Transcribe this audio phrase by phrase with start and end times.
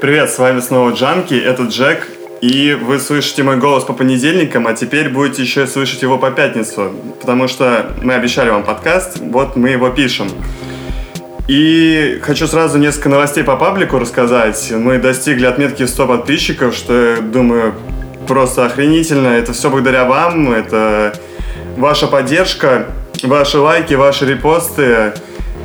[0.00, 2.08] Привет, с вами снова Джанки, это Джек,
[2.40, 6.90] и вы слышите мой голос по понедельникам, а теперь будете еще слышать его по пятницу,
[7.20, 10.28] потому что мы обещали вам подкаст, вот мы его пишем.
[11.48, 14.72] И хочу сразу несколько новостей по паблику рассказать.
[14.74, 17.74] Мы достигли отметки 100 подписчиков, что, думаю,
[18.26, 19.28] просто охренительно.
[19.28, 21.12] Это все благодаря вам, это
[21.76, 22.86] ваша поддержка,
[23.22, 25.12] ваши лайки, ваши репосты.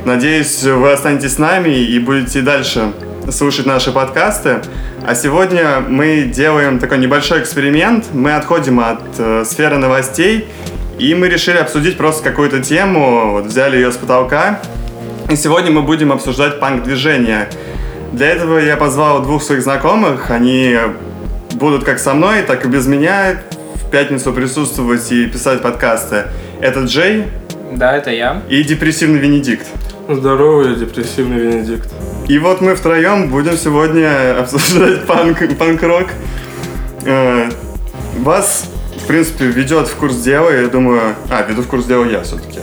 [0.04, 2.92] Надеюсь, вы останетесь с нами и будете дальше
[3.30, 4.60] слушать наши подкасты.
[5.06, 8.06] А сегодня мы делаем такой небольшой эксперимент.
[8.12, 10.48] Мы отходим от э, сферы новостей,
[10.98, 14.60] и мы решили обсудить просто какую-то тему, вот взяли ее с потолка.
[15.30, 17.48] И сегодня мы будем обсуждать панк-движение.
[18.12, 20.30] Для этого я позвал двух своих знакомых.
[20.30, 20.76] Они
[21.54, 23.42] будут как со мной, так и без меня
[23.74, 26.24] в пятницу присутствовать и писать подкасты.
[26.60, 27.24] Это Джей.
[27.72, 28.42] Да, это я.
[28.48, 29.66] И депрессивный Венедикт.
[30.08, 31.95] Здорово, я депрессивный Венедикт.
[32.28, 36.08] И вот мы втроем будем сегодня обсуждать панк, панк-рок.
[37.04, 37.48] Э,
[38.18, 41.14] вас, в принципе, ведет в курс дела, я думаю...
[41.30, 42.58] А, веду в курс дела я все-таки.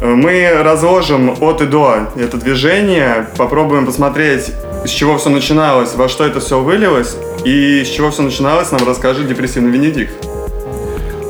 [0.00, 4.50] Э, мы разложим от и до это движение, попробуем посмотреть,
[4.84, 8.84] с чего все начиналось, во что это все вылилось, и с чего все начиналось, нам
[8.84, 10.12] расскажет депрессивный Венедикт.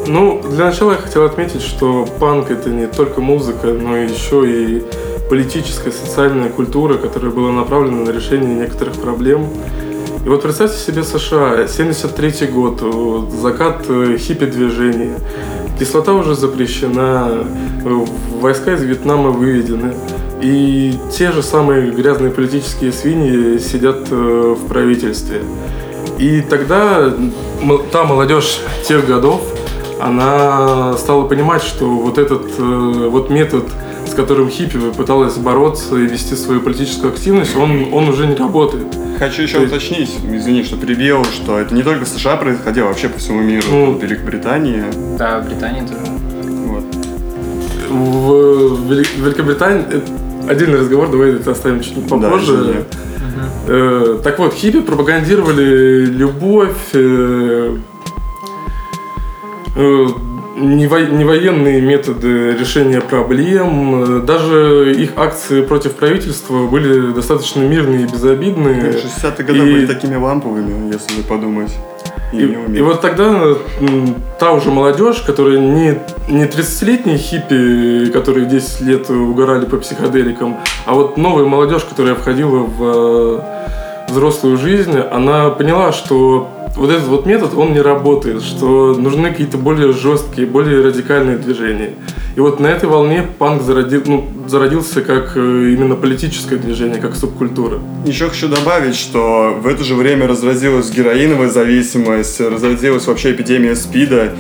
[0.07, 4.83] Ну, для начала я хотел отметить, что панк это не только музыка, но еще и
[5.29, 9.49] политическая, социальная культура, которая была направлена на решение некоторых проблем.
[10.25, 12.83] И вот представьте себе США, 73 год,
[13.41, 15.19] закат э, хиппи-движения,
[15.79, 17.47] кислота уже запрещена,
[18.41, 19.95] войска из Вьетнама выведены,
[20.43, 25.43] и те же самые грязные политические свиньи сидят э, в правительстве.
[26.19, 27.15] И тогда
[27.93, 29.41] та молодежь тех годов,
[30.01, 33.65] она стала понимать, что вот этот э, вот метод
[34.19, 38.89] которым хиппи пыталась бороться и вести свою политическую активность, он, он уже не работает.
[39.17, 39.73] Хочу еще есть...
[39.73, 43.43] уточнить, извини, что перебил, что это не только в США происходило, а вообще по всему
[43.43, 44.83] миру, ну, в Великобритании.
[45.17, 46.01] Да, в Британии тоже.
[46.67, 46.85] Вот.
[47.91, 48.93] В
[49.25, 49.85] Великобритании
[50.51, 52.87] отдельный разговор, давай это оставим чуть попозже.
[53.69, 57.77] Да, э, так вот, хиппи пропагандировали любовь, э,
[59.77, 60.07] э,
[60.59, 64.25] не, во, не военные методы решения проблем.
[64.27, 68.93] Даже их акции против правительства были достаточно мирные и безобидные.
[68.93, 69.73] 60-е годы и...
[69.73, 71.73] были такими ламповыми, если подумать.
[72.33, 73.55] И, и, и вот тогда
[74.39, 75.99] та уже молодежь, которая не,
[76.29, 82.59] не 30-летние хиппи, которые 10 лет угорали по психоделикам, а вот новая молодежь, которая входила
[82.59, 88.95] в э, взрослую жизнь, она поняла, что вот этот вот метод, он не работает, что
[88.95, 91.95] нужны какие-то более жесткие, более радикальные движения.
[92.37, 97.17] И вот на этой волне панк зародил, ну, зародился как э, именно политическое движение, как
[97.17, 97.81] субкультура.
[98.07, 104.35] Еще хочу добавить, что в это же время разразилась героиновая зависимость, разразилась вообще эпидемия СПИДа,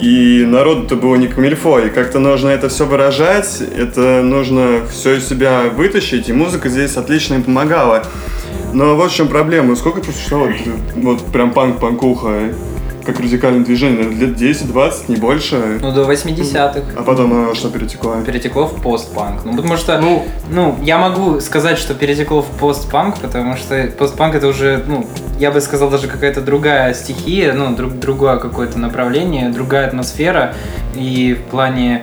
[0.00, 5.28] и народу-то было не камильфо, и как-то нужно это все выражать, это нужно все из
[5.28, 8.04] себя вытащить, и музыка здесь отлично им помогала.
[8.72, 9.76] Но вот в чем проблема.
[9.76, 10.52] Сколько просуществовало
[10.96, 12.52] вот прям панк-панкуха,
[13.08, 14.06] как радикальное движение?
[14.10, 15.78] Лет 10-20, не больше?
[15.80, 16.82] Ну, до 80-х.
[16.94, 18.16] А потом оно что перетекло?
[18.20, 19.46] Перетекло в постпанк.
[19.46, 24.34] Ну, потому что, ну, ну, я могу сказать, что перетекло в постпанк, потому что постпанк
[24.34, 25.06] это уже, ну,
[25.38, 30.54] я бы сказал, даже какая-то другая стихия, ну, друг, другое какое-то направление, другая атмосфера.
[30.94, 32.02] И в плане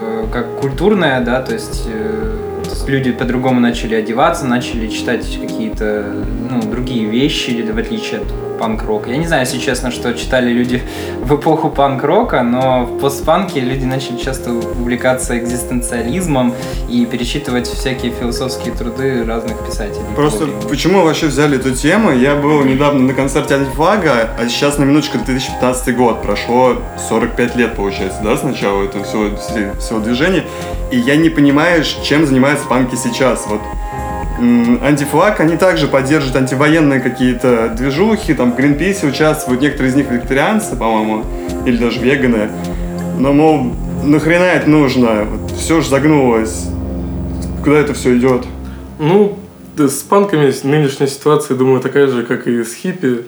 [0.00, 2.43] э, как культурная, да, то есть э,
[2.86, 6.04] люди по-другому начали одеваться, начали читать какие-то
[6.50, 8.26] ну, другие вещи, в отличие от
[8.58, 9.10] панк-рока.
[9.10, 10.82] Я не знаю, если честно, что читали люди
[11.20, 16.54] в эпоху панк-рока, но в постпанке люди начали часто увлекаться экзистенциализмом
[16.88, 20.04] и перечитывать всякие философские труды разных писателей.
[20.14, 22.12] Просто почему вообще взяли эту тему?
[22.12, 26.22] Я был недавно на концерте антифлага, а сейчас на минуточку 2015 год.
[26.22, 26.76] Прошло
[27.08, 29.36] 45 лет, получается, да, с начала этого всего,
[29.78, 30.44] всего движения.
[30.90, 33.46] И я не понимаю, чем занимаются панки сейчас.
[33.46, 33.60] Вот
[34.82, 38.56] антифлаг, они также поддерживают антивоенные какие-то движухи, там в
[39.06, 41.24] участвуют, некоторые из них вегетарианцы, по-моему,
[41.64, 42.50] или даже веганы.
[43.18, 43.72] Но, мол,
[44.02, 45.24] нахрена это нужно?
[45.24, 46.66] Вот все же загнулось.
[47.62, 48.44] Куда это все идет?
[48.98, 49.38] Ну,
[49.76, 53.24] с панками нынешняя ситуация, думаю, такая же, как и с хиппи.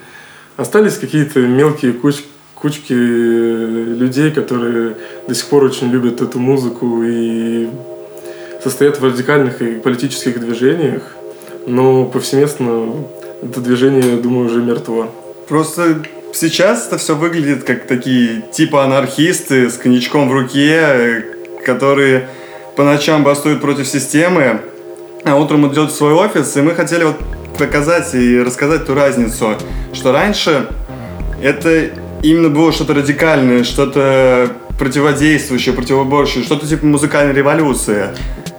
[0.56, 2.17] Остались какие-то мелкие куч
[2.56, 4.97] кучки людей, которые
[5.29, 7.69] до сих пор очень любят эту музыку и
[8.62, 11.03] состоят в радикальных и политических движениях,
[11.67, 13.05] но повсеместно
[13.43, 15.11] это движение, я думаю, уже мертво.
[15.49, 21.25] Просто сейчас это все выглядит как такие типа анархисты с коньячком в руке,
[21.64, 22.29] которые
[22.75, 24.62] по ночам бастуют против системы,
[25.25, 27.17] а утром идет в свой офис, и мы хотели вот
[27.58, 29.55] показать и рассказать ту разницу,
[29.93, 30.69] что раньше
[31.43, 31.91] это
[32.22, 38.08] именно было что-то радикальное, что-то противодействующее, противоборчащее, что-то типа музыкальной революции.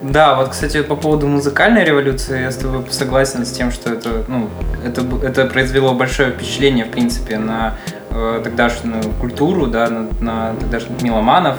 [0.01, 4.25] Да, вот, кстати, по поводу музыкальной революции, я с тобой согласен с тем, что это,
[4.27, 4.49] ну,
[4.85, 7.75] это, это произвело большое впечатление, в принципе, на
[8.11, 11.57] э, тогдашнюю культуру, да, на, на тогдашних меломанов,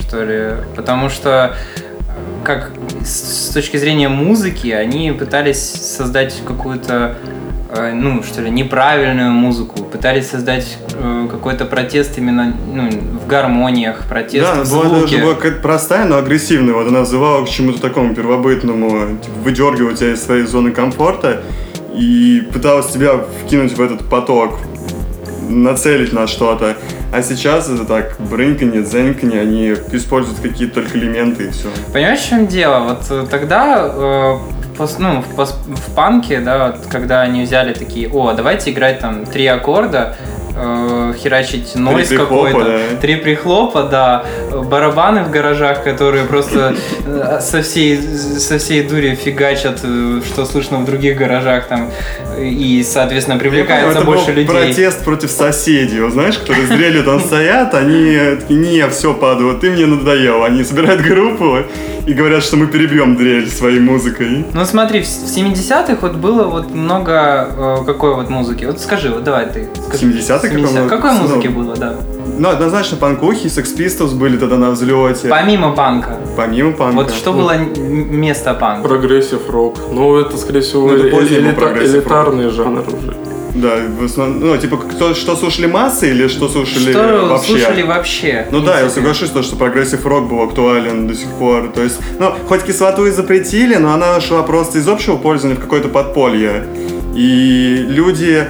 [0.00, 1.56] что ли, потому что
[2.44, 2.72] как
[3.04, 7.35] с, с точки зрения музыки они пытались создать какую-то Э,
[7.92, 14.46] ну, что ли, неправильную музыку, пытались создать э, какой-то протест именно ну, в гармониях, протест
[14.46, 14.88] да, в звуке.
[14.88, 16.74] была даже была какая-то простая, но агрессивная.
[16.74, 21.42] Вот она называла к чему-то такому первобытному, типа, выдергивать тебя из своей зоны комфорта
[21.94, 24.58] и пыталась тебя вкинуть в этот поток,
[25.48, 26.76] нацелить на что-то.
[27.12, 31.68] А сейчас это так, брынканье, дзеньканье, они используют какие-то только элементы и все.
[31.92, 32.80] Понимаешь, в чем дело?
[32.80, 34.38] Вот э, тогда э,
[34.98, 40.16] ну, в, в панке, да, когда они взяли такие, о, давайте играть там три аккорда,
[40.56, 42.96] э, херачить нойс какой-то, да.
[43.00, 46.74] три прихлопа, да, барабаны в гаражах, которые просто
[47.04, 51.90] э, со всей, со всей дури фигачат, э, что слышно в других гаражах там,
[52.38, 54.46] и, соответственно, привлекается это больше людей.
[54.46, 59.70] протест против соседей, вот, знаешь, которые зрели там стоят, они такие, не, все, падают, ты
[59.70, 60.44] мне надоел.
[60.44, 61.58] Они собирают группу
[62.06, 64.44] и говорят, что мы перебьем дрель своей музыкой.
[64.52, 68.64] Ну смотри, в 70-х вот было вот много э, какой вот музыки.
[68.64, 69.68] Вот скажи, вот давай ты.
[69.88, 70.06] Скажи.
[70.06, 70.45] 70-х?
[70.48, 71.96] 70 какой ну, музыки было, да?
[72.38, 75.28] Ну, однозначно панкухи, Sex Pistols были тогда на взлете.
[75.28, 76.18] Помимо панка.
[76.36, 76.96] Помимо панка.
[76.96, 78.88] Вот что ну, было место панка?
[78.88, 79.76] Прогрессив рок.
[79.90, 83.16] Ну, это, скорее всего, ну, это элита- элитарный жанр уже.
[83.56, 87.46] Да, в основном, ну, типа, кто, что слушали массы или что слушали что вообще?
[87.46, 88.46] слушали вообще?
[88.50, 91.70] Ну да, я соглашусь, то, что прогрессив рок был актуален до сих пор.
[91.74, 95.60] То есть, ну, хоть кислоту и запретили, но она шла просто из общего пользования в
[95.60, 96.66] какое-то подполье.
[97.14, 98.46] И люди,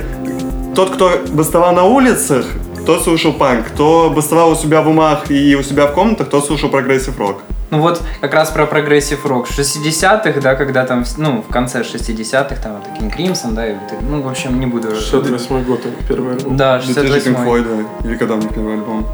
[0.76, 2.44] тот, кто бастовал на улицах,
[2.84, 6.44] тот слушал панк, кто бастовал у себя в умах и у себя в комнатах, тот
[6.44, 7.40] слушал прогрессив рок.
[7.70, 9.48] Ну вот как раз про прогрессив рок.
[9.48, 14.20] 60-х, да, когда там, ну, в конце 60-х, там, вот King Crimson, да, и, ну,
[14.20, 14.94] в общем, не буду...
[14.94, 16.56] 68 год, первый альбом.
[16.56, 17.64] Да, 68 Pink Floyd,
[18.02, 19.06] да, или когда у них первый альбом.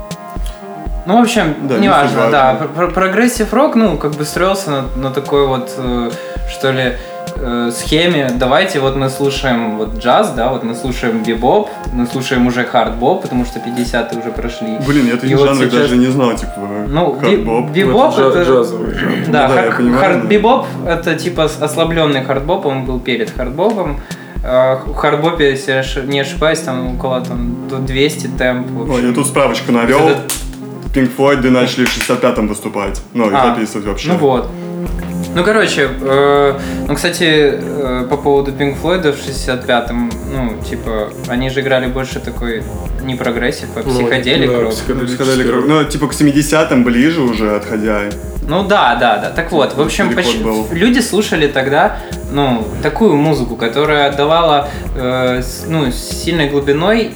[1.07, 2.55] Ну, в общем, да, неважно, не да.
[2.93, 6.11] Progressive рок, ну, как бы строился на, на такой вот, э,
[6.51, 6.97] что ли, э,
[7.73, 12.65] схеме, давайте вот мы слушаем вот джаз, да, вот мы слушаем бибоп, мы слушаем уже
[12.65, 14.79] хардбоп, потому что 50-е уже прошли.
[14.87, 15.73] Блин, я таких жанров сейчас...
[15.73, 16.53] даже не знал, типа
[16.89, 17.71] ну, хардбоп.
[17.71, 18.43] бибоп это, это...
[18.45, 19.27] джазовый жанр.
[19.29, 24.01] Да, ну, да хар- понимаю, хард бибоп это типа ослабленный хардбоп, он был перед хардбопом.
[24.45, 28.91] А, в хардбопе, если я не ошибаюсь, там около там, до 200 темп.
[28.91, 30.09] Ой, я тут справочку навел.
[30.09, 30.21] Это...
[30.95, 33.01] Pink Floyd начали в 65-м выступать.
[33.15, 34.09] Ну, и а, записывать вообще.
[34.09, 34.51] Ну вот.
[35.35, 36.59] Ну, короче, э,
[36.89, 42.21] ну, кстати, э, по поводу Pink Floyd в 65-м, ну, типа, они же играли больше
[42.21, 42.63] такой
[43.03, 44.73] не progressive, а psychedelic ну, да, рок.
[44.75, 45.65] Psychedelic рок.
[45.67, 48.01] Ну, типа к 70-м ближе уже отходя.
[48.47, 49.31] Ну да, да, да.
[49.31, 50.37] Так вот, в общем, поч-
[50.73, 51.99] люди слушали тогда,
[52.33, 57.13] ну, такую музыку, которая отдавала, э, ну, сильной глубиной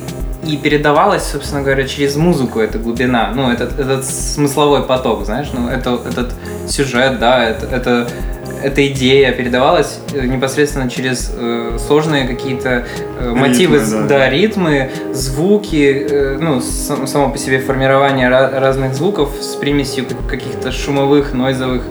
[0.46, 5.68] и передавалась, собственно говоря, через музыку эта глубина, ну, этот, этот смысловой поток, знаешь, ну,
[5.68, 6.32] это, этот
[6.68, 8.08] сюжет, да, это, это
[8.66, 12.84] эта идея передавалась э, непосредственно через э, сложные какие-то
[13.18, 14.06] э, мотивы, ритмы, да.
[14.08, 20.72] да, ритмы, звуки, э, ну, сам, само по себе формирование разных звуков с примесью каких-то
[20.72, 21.84] шумовых, нойзовых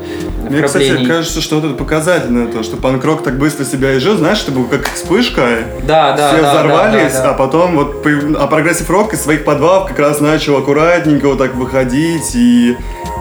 [0.50, 4.44] Мне, кстати, кажется, что вот это показательно, то, что панк-рок так быстро себя изжил, знаешь,
[4.44, 7.32] это было как вспышка, да, да, все да, взорвались, да, да, да.
[7.32, 8.05] а потом вот,
[8.38, 12.75] а progressive рок из своих подвалов как раз начал аккуратненько вот так выходить и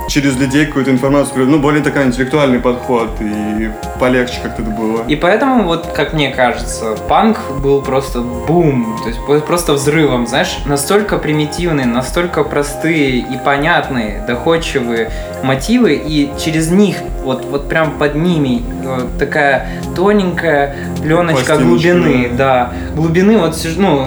[0.08, 5.02] через людей какую-то информацию, ну, более такой интеллектуальный подход, и полегче как-то это было.
[5.08, 10.58] И поэтому, вот, как мне кажется, панк был просто бум, то есть просто взрывом, знаешь,
[10.66, 15.10] настолько примитивные, настолько простые и понятные, доходчивые
[15.42, 22.30] мотивы, и через них, вот, вот прям под ними, вот э, такая тоненькая пленочка глубины,
[22.36, 24.06] да, глубины вот, ну,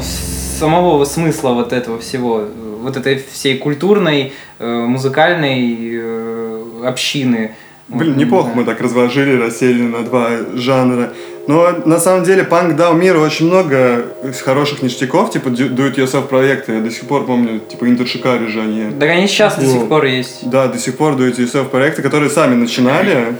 [0.60, 2.44] самого смысла вот этого всего,
[2.88, 7.52] вот этой всей культурной, э, музыкальной э, общины.
[7.90, 8.56] Блин, вот, неплохо да.
[8.56, 11.12] мы так разложили, рассели на два жанра.
[11.48, 14.06] Но на самом деле панк дал миру очень много
[14.44, 16.76] хороших ништяков, типа do-it-yourself проекты.
[16.76, 18.92] Я до сих пор помню, типа Интершикари же они.
[18.92, 20.50] Да они сейчас ну, до сих пор есть.
[20.50, 23.36] Да, до сих пор do-it-yourself проекты, которые сами начинали.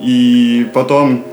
[0.00, 1.24] И потом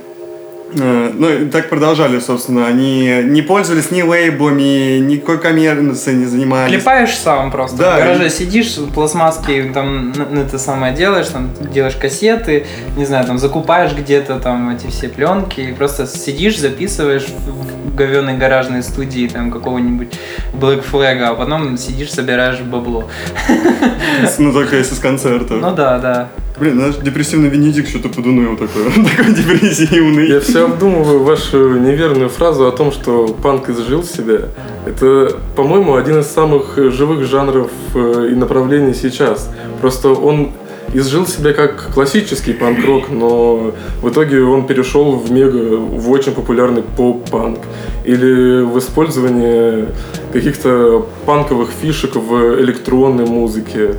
[0.74, 2.68] ну, и так продолжали, собственно.
[2.68, 6.72] Они не пользовались ни лейблами, никакой коммерцией не занимались.
[6.72, 7.78] Клепаешь сам просто.
[7.78, 12.66] Да, В гараже и- сидишь, пластмасски там н- н- это самое делаешь, там делаешь кассеты,
[12.98, 18.38] не знаю, там закупаешь где-то там эти все пленки, и просто сидишь, записываешь в, говёной
[18.38, 20.14] гаражной студии там какого-нибудь
[20.54, 23.10] Black Flag, а потом сидишь, собираешь бабло.
[24.38, 25.56] Ну, только если с концерта.
[25.56, 26.30] Ну да, да.
[26.60, 28.84] Блин, наш депрессивный Венедикт что-то подуныл такой.
[29.16, 30.28] такой депрессивный.
[30.28, 34.50] Я все обдумываю вашу неверную фразу о том, что панк изжил себя.
[34.86, 39.50] Это, по-моему, один из самых живых жанров э, и направлений сейчас.
[39.80, 40.52] Просто он
[40.94, 46.84] изжил себя как классический панк-рок, но в итоге он перешел в мега, в очень популярный
[46.84, 47.60] поп-панк.
[48.04, 49.90] Или в использование
[50.34, 53.96] каких-то панковых фишек в электронной музыке.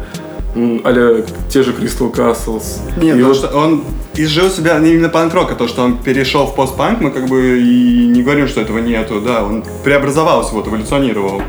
[0.54, 2.78] А те же Crystal Castles.
[3.00, 5.98] Нет, И то, вот- что он изжил себя не именно панк-рок, а то, что он
[5.98, 10.54] перешел в постпанк, мы как бы и не говорим, что этого нету, да, он преобразовался,
[10.54, 11.42] вот, эволюционировал.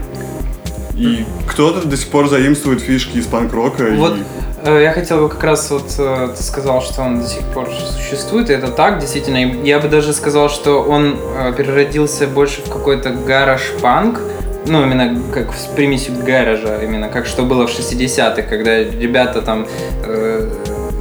[0.95, 3.87] И кто-то до сих пор заимствует фишки из панк-рока.
[3.87, 4.15] и- Вот
[4.63, 7.67] э, я хотел бы как раз вот э, ты сказал, что он до сих пор
[7.97, 9.37] существует, и это так, действительно.
[9.43, 14.19] И Я бы даже сказал, что он э, переродился больше в какой-то гараж-панк,
[14.65, 19.65] ну, именно как с примесью гаража, именно как что было в 60-х, когда ребята там
[20.05, 20.49] э,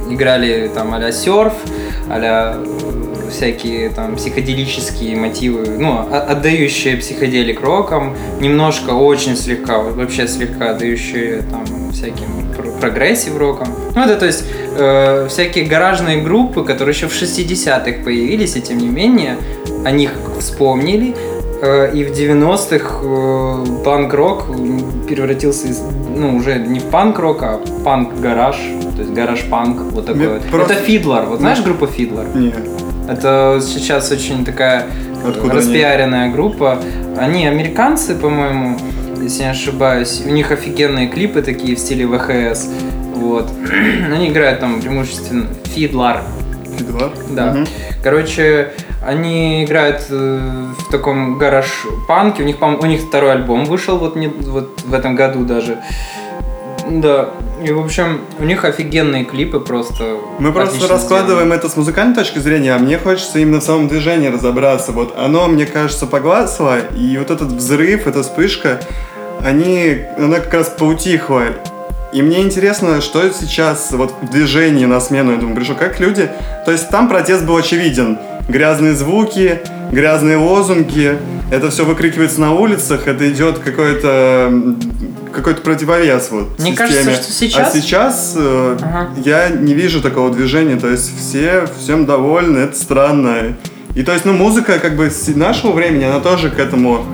[0.09, 1.53] играли там а-ля серф,
[2.09, 2.65] э,
[3.29, 11.41] всякие там психоделические мотивы, ну, о- отдающие psychedelic роком, немножко, очень слегка, вообще слегка отдающие
[11.43, 11.63] там
[11.93, 13.67] всяким пр- progressive роком.
[13.95, 14.43] Ну, это то есть
[14.77, 19.37] э, всякие гаражные группы, которые еще в 60-х появились, и тем не менее,
[19.85, 21.15] о них вспомнили,
[21.61, 24.45] И в 90-х э, панк-рок
[25.07, 25.79] превратился из,
[26.15, 28.55] ну, уже не в панк-рок, а панк-гараж,
[28.95, 30.41] то есть гараж-панк, вот такой Мне вот.
[30.49, 32.25] просто- Это Фидлар, вот знаешь группу Фидлар?
[32.35, 32.51] Не,
[33.07, 34.87] Это сейчас очень такая
[35.27, 36.79] Откуда распиаренная группа.
[37.17, 38.77] Они американцы, по-моему,
[39.21, 40.23] если не ошибаюсь.
[40.25, 42.69] У них офигенные клипы такие в стиле ВХС.
[43.15, 43.49] Вот.
[44.11, 46.23] Они играют там преимущественно Фидлар.
[46.77, 47.11] Фидвар?
[47.29, 47.51] Да.
[47.53, 47.67] Мгм.
[48.03, 48.71] Короче,
[49.05, 50.39] они играют э,
[50.77, 52.43] в таком гараж-панке.
[52.43, 55.79] У них, у них второй альбом вышел вот, не, вот в этом году даже.
[56.89, 57.29] Да.
[57.63, 60.17] И, в общем, у них офигенные клипы просто.
[60.39, 61.59] Мы просто раскладываем сделаны.
[61.59, 64.91] это с музыкальной точки зрения, а мне хочется именно в самом движении разобраться.
[64.91, 68.81] Вот оно, мне кажется, погасло, и вот этот взрыв, эта вспышка,
[69.43, 71.43] они, она как раз поутихла.
[72.13, 76.29] И мне интересно, что сейчас вот в движении на смену, я думаю, пришло, как люди...
[76.65, 78.19] То есть там протест был очевиден.
[78.55, 81.17] Грязные звуки, грязные лозунги,
[81.51, 84.75] это все выкрикивается на улицах, это идет какой-то
[85.33, 86.75] какой-то противовес вот Мне системе.
[86.75, 89.09] кажется, что сейчас- А сейчас э, Ага.
[89.23, 93.55] я не вижу такого движения, то есть все всем довольны, это странно.
[93.95, 97.05] И то есть, ну, музыка как бы с нашего времени, она тоже к этому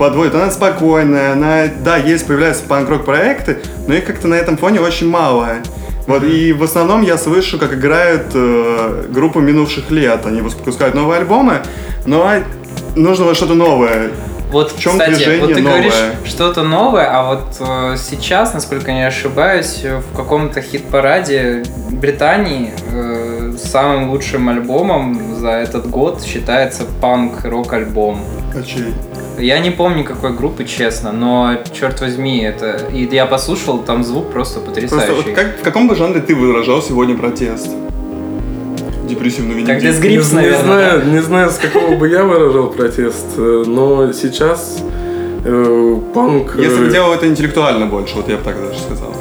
[0.00, 0.34] подводит.
[0.34, 5.08] Она спокойная, она, да, есть, появляются панк-рок проекты, но их как-то на этом фоне очень
[5.08, 5.48] мало.
[6.10, 10.26] Вот, и в основном я слышу, как играют э, группы минувших лет.
[10.26, 11.62] Они выпускают новые альбомы,
[12.04, 12.28] но
[12.96, 14.10] нужно вот что-то новое.
[14.50, 15.72] Вот, В чем кстати, движение вот ты новое?
[15.74, 22.72] говоришь что-то новое, а вот э, сейчас, насколько я не ошибаюсь, в каком-то хит-параде Британии
[22.90, 28.24] э, самым лучшим альбомом за этот год считается панк-рок альбом.
[28.52, 28.92] А чей?
[29.40, 32.80] Я не помню какой группы, честно, но черт возьми, это.
[32.92, 35.06] И я послушал, там звук просто потрясающий.
[35.12, 37.68] Просто вот как, в каком бы жанре ты выражал сегодня протест?
[39.08, 40.04] Депрессивный Как Венедикт.
[40.04, 44.12] Death Grips, не, наверное, знаю, не знаю, с какого бы я выражал протест, э, но
[44.12, 44.78] сейчас
[45.44, 46.56] э, панк...
[46.56, 49.12] э, Если бы делал это интеллектуально больше, вот я бы так даже сказал.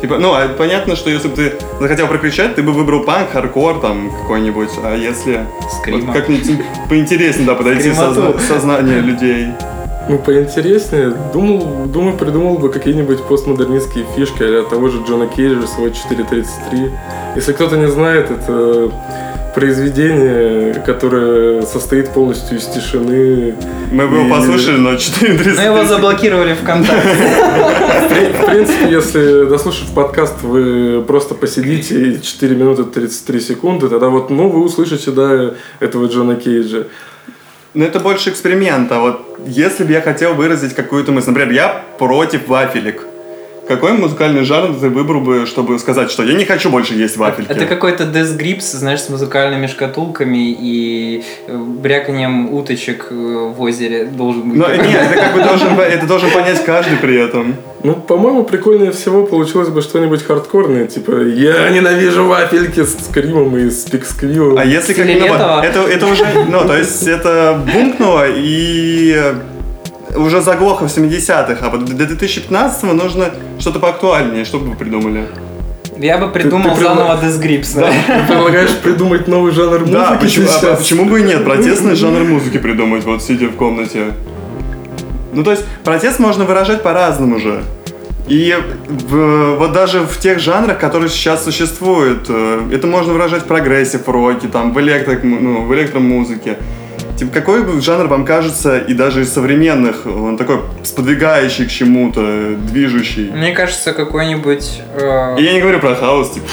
[0.00, 3.80] Типа, ну, а понятно, что если бы ты захотел прокричать, ты бы выбрал панк, хардкор
[3.80, 5.46] там какой-нибудь, а если
[5.80, 6.06] Скрима.
[6.06, 9.48] вот как-нибудь поинтереснее, да, подойти созна- сознание людей.
[10.08, 11.14] Ну, поинтереснее.
[11.32, 16.92] Думал, думаю, придумал бы какие-нибудь постмодернистские фишки а того же Джона Кейджа, свой 4.33.
[17.34, 18.90] Если кто-то не знает, это
[19.56, 23.54] произведение, которое состоит полностью из тишины.
[23.90, 27.08] Мы бы его И- послушали, но 4 Ну его заблокировали ВКонтакте.
[27.08, 33.88] В при- в принципе, если дослушав подкаст, вы просто посидите и 4 минуты 33 секунды,
[33.88, 36.84] тогда вот, ну, вы услышите, да, этого Джона Кейджа.
[37.72, 41.82] Но это больше эксперимент, а вот если бы я хотел выразить какую-то мысль, например, я
[41.98, 43.06] против вафелек.
[43.66, 47.50] Какой музыкальный жанр ты выбрал бы, чтобы сказать, что я не хочу больше есть вафельки?
[47.50, 54.04] Это какой-то Death Grips, знаешь, с музыкальными шкатулками и э, бряканием уточек э, в озере
[54.04, 54.58] должен быть.
[54.58, 57.56] Но, нет, это как бы должен, это должен понять каждый при этом.
[57.82, 63.70] Ну, по-моему, прикольнее всего получилось бы что-нибудь хардкорное, типа «Я ненавижу вафельки» с скримом и
[63.70, 64.58] с пиксквиллом.
[64.58, 69.34] А если как ну, это, это уже, ну, то есть это бумкнуло и
[70.14, 74.44] уже заглохло в 70-х, а до 2015-го нужно что-то поактуальнее.
[74.44, 75.26] Что бы вы придумали?
[75.98, 77.80] Я бы придумал ты, ты заново Death Grips.
[77.80, 77.90] Да?
[77.90, 81.44] Ты предлагаешь придумать новый жанр музыки Да, почему, а, почему бы и нет?
[81.44, 84.12] Протестный жанр музыки придумать, вот сидя в комнате.
[85.32, 87.62] Ну, то есть, протест можно выражать по-разному же.
[88.28, 88.54] И
[88.88, 94.08] в, вот даже в тех жанрах, которые сейчас существуют, э, это можно выражать в progressive
[94.08, 96.56] роке, там, в, электро, ну, в электромузыке.
[97.16, 103.30] Типа, какой жанр вам кажется, и даже из современных, он такой сподвигающий к чему-то, движущий?
[103.30, 104.82] Мне кажется, какой-нибудь...
[104.94, 105.36] Э...
[105.38, 106.46] Я не говорю про хаос, типа.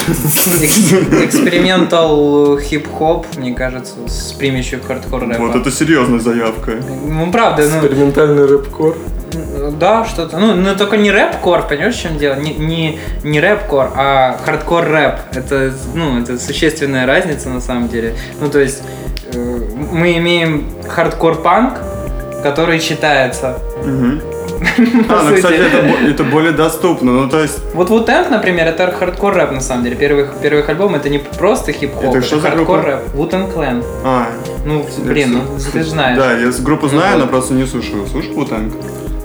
[1.26, 5.48] Experimental хип-хоп, мне кажется, с примесью хардкор рэпа.
[5.48, 6.78] Вот это серьезная заявка.
[7.06, 7.64] Ну, правда.
[7.64, 7.80] Ну...
[7.80, 8.96] Экспериментальный рэп-кор.
[9.80, 10.38] Да, что-то.
[10.38, 12.36] Ну, но только не рэп-кор, понимаешь, в чем дело?
[12.36, 15.16] Не, не, не рэп-кор, а хардкор-рэп.
[15.34, 18.16] Это, ну, это существенная разница на самом деле.
[18.40, 21.80] Ну, то есть Э, мы имеем хардкор-панк,
[22.44, 23.60] который читается.
[25.10, 27.60] А, ну, кстати, это, это более доступно, ну, то есть...
[27.74, 29.96] Вот Wu-Tang, например, это хардкор рэп, на самом деле.
[29.98, 33.00] Первый, первый альбом это не просто хип-хоп, это, это хардкор рэп.
[33.14, 33.84] Wu-Tang Clan.
[34.06, 34.28] А.
[34.66, 36.18] Ну, блин, ну, ты же знаешь.
[36.18, 38.08] Да, я группу знаю, но просто не слушаю.
[38.08, 38.72] Слушай Wu-Tang?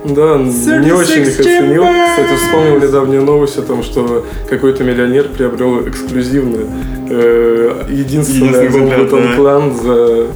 [0.09, 1.85] Да, не очень их оценил.
[1.85, 6.65] Кстати, вспомнил недавнюю новость о том, что какой-то миллионер приобрел эксклюзивно
[7.11, 10.27] э, единственный альбом Wu Clan за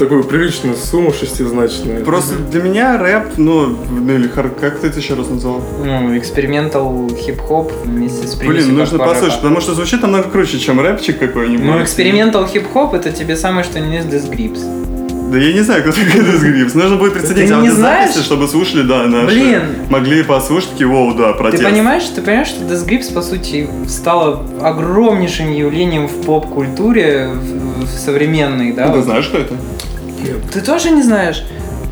[0.00, 2.04] такую приличную сумму шестизначную.
[2.04, 4.48] Просто для меня рэп, ну, ну или хар...
[4.48, 5.62] как ты это еще раз назвал?
[5.84, 9.36] Ну, experimental хип-хоп вместе с Блин, нужно послушать, рэпа.
[9.36, 11.66] потому что звучит намного круче, чем рэпчик какой-нибудь.
[11.66, 14.89] Ну, experimental хип-хоп это тебе самое, что не Death Grips.
[15.30, 16.74] Да я не знаю, кто такой Death Grips.
[16.74, 19.26] Нужно будет прицепить аудиозаписи, чтобы слушали, да, наши.
[19.26, 19.62] Блин.
[19.88, 21.62] Могли послушать, такие, воу, да, протест.
[21.62, 27.86] Ты понимаешь, ты понимаешь, что Death Grips, по сути, стало огромнейшим явлением в поп-культуре в,
[27.86, 28.88] современной, да?
[28.88, 29.04] Ты вот.
[29.04, 29.56] знаешь, что это?
[30.52, 31.44] Ты тоже не знаешь?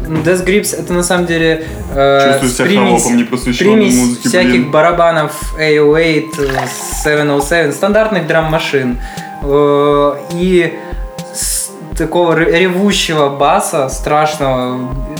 [0.09, 4.71] Death Grips это на самом деле э, примесь, примесь музыки, всяких блин.
[4.71, 6.31] барабанов A08,
[7.05, 8.99] 707, стандартных драм-машин.
[9.43, 10.73] Э, и
[11.99, 14.79] такого ревущего баса, страшного,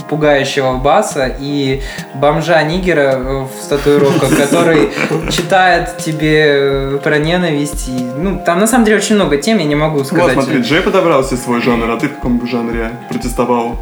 [0.09, 1.81] пугающего баса и
[2.15, 4.89] бомжа Нигера э, в татуировках, который
[5.29, 7.89] читает тебе э, про ненависть.
[7.89, 10.35] И, ну, там на самом деле очень много тем, я не могу сказать.
[10.35, 13.77] Вот, смотри, Джей подобрал себе свой жанр, а ты в каком жанре протестовал?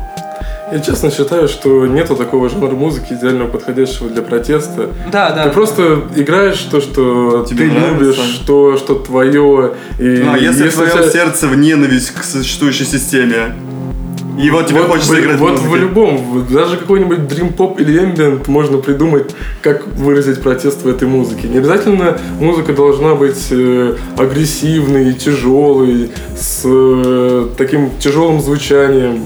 [0.72, 4.90] Я честно считаю, что нету такого жанра музыки идеально подходящего для протеста.
[5.12, 5.46] Да, да.
[5.46, 8.00] Ты просто играешь то, что Тебе ты нравится.
[8.00, 9.76] любишь, то, что твое.
[9.98, 11.10] И ну, а если, если твое тебя...
[11.10, 13.56] сердце в ненависть к существующей системе?
[14.38, 18.00] И вот тебе вот, хочется в, играть Вот в любом, даже какой-нибудь Dream Pop или
[18.04, 21.48] Ambient можно придумать, как выразить протест в этой музыке.
[21.48, 29.24] Не обязательно музыка должна быть э, агрессивной, тяжелой, с э, таким тяжелым звучанием.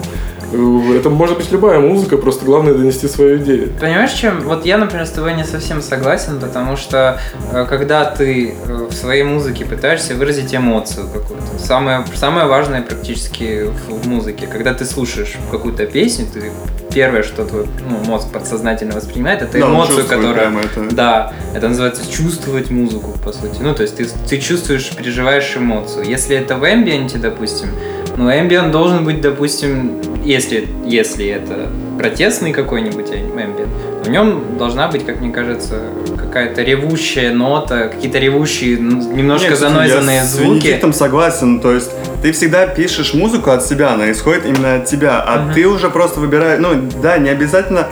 [0.51, 3.71] Э, это может быть любая музыка, просто главное донести свою идею.
[3.79, 4.41] Понимаешь, чем?
[4.41, 7.19] Вот я, например, с тобой не совсем согласен, потому что
[7.51, 13.69] э, когда ты э, в своей музыке пытаешься выразить эмоцию какую-то, самое, самое важное практически
[13.87, 16.51] в, в музыке, когда ты слушаешь какую-то песню, ты
[16.93, 20.51] первое, что твой ну, мозг подсознательно воспринимает, это да, эмоцию, которая...
[20.51, 20.93] Это.
[20.93, 23.61] Да, это называется чувствовать музыку, по сути.
[23.61, 26.05] Ну, то есть ты, ты чувствуешь, переживаешь эмоцию.
[26.05, 27.69] Если это в эмбиенте, допустим,
[28.17, 33.69] ну, эмбиент должен быть, допустим, если, если это протестный какой-нибудь эмбиент,
[34.03, 35.79] в нем должна быть, как мне кажется,
[36.17, 40.67] какая-то ревущая нота, какие-то ревущие, немножко Нет, занойзанные я звуки.
[40.67, 44.75] Я с там согласен, то есть ты всегда пишешь музыку от себя, она исходит именно
[44.75, 45.53] от тебя, а uh-huh.
[45.53, 47.87] ты уже просто выбираешь, ну да, не обязательно,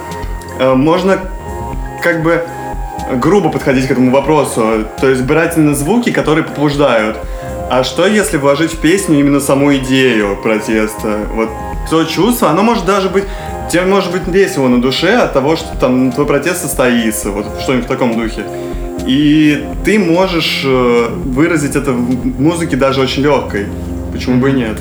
[0.60, 1.20] э, можно
[2.02, 2.44] как бы
[3.16, 7.18] грубо подходить к этому вопросу, то есть брать именно звуки, которые побуждают.
[7.70, 11.20] А что если вложить в песню именно саму идею протеста?
[11.34, 11.50] Вот
[11.90, 13.26] то чувство, оно может даже быть
[13.72, 17.86] тебе может быть весело на душе от того, что там твой протест состоится, вот что-нибудь
[17.86, 18.44] в таком духе.
[19.06, 23.68] И ты можешь э, выразить это в музыке даже очень легкой.
[24.12, 24.78] Почему бы и нет?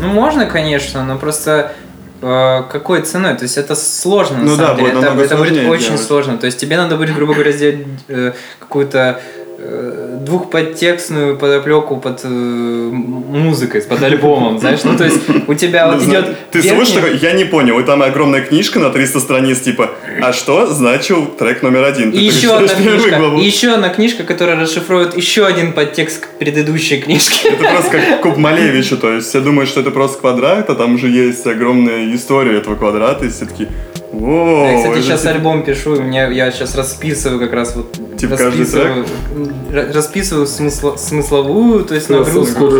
[0.00, 1.72] Ну, можно, конечно, но просто
[2.20, 3.34] э, какой ценой?
[3.36, 4.98] То есть это сложно, на ну, самом да, деле.
[4.98, 6.02] Это, это будет очень делать.
[6.02, 6.38] сложно.
[6.38, 9.20] То есть тебе надо будет, грубо говоря, сделать э, какую-то
[10.20, 16.36] двухподтекстную подоплеку под э, музыкой, под альбомом, знаешь, ну то есть у тебя вот идет
[16.50, 19.90] Ты слушаешь такой, я не понял, и там огромная книжка на 300 страниц, типа,
[20.22, 22.10] а что значил трек номер один?
[22.10, 27.48] И еще одна книжка, еще одна книжка, которая расшифрует еще один подтекст к предыдущей книжке.
[27.48, 30.94] Это просто как куб Малевича, то есть все думают, что это просто квадрат, а там
[30.94, 33.68] уже есть огромная история этого квадрата, и все таки
[34.12, 35.34] Воу, я, кстати, сейчас типа...
[35.34, 39.06] альбом пишу, и мне, я сейчас расписываю как раз вот типа расписываю,
[39.92, 42.70] расписываю смысл, смысловую, то есть нагрузку,